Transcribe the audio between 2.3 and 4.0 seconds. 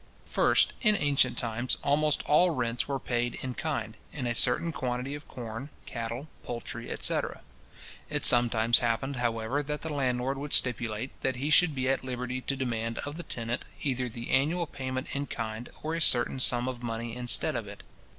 rents were paid in kind;